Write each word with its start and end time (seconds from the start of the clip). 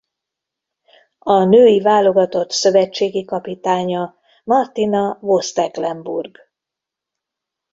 A 1.19 1.43
női 1.43 1.81
válogatott 1.81 2.51
szövetségi 2.51 3.25
kapitánya 3.25 4.15
Martina 4.43 5.17
Voss-Tecklenburg. 5.19 6.35